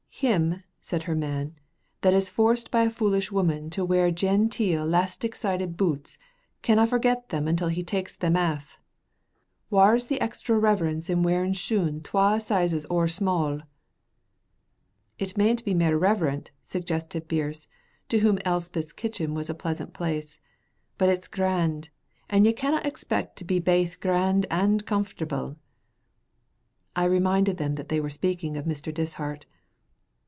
[0.13, 1.55] "Him," said her man,
[2.01, 6.19] "that is forced by a foolish woman to wear genteel 'lastic sided boots
[6.61, 8.79] canna forget them until he takes them aff.
[9.71, 13.63] Whaur's the extra reverence in wearing shoon twa sizes ower sma'?"
[15.17, 17.67] "It mayna be mair reverent," suggested Birse,
[18.09, 20.39] to whom Elspeth's kitchen was a pleasant place,
[20.99, 21.89] "but it's grand,
[22.29, 25.55] and you canna expect to be baith grand and comfortable."
[26.95, 28.93] I reminded them that they were speaking of Mr.
[28.93, 29.47] Dishart.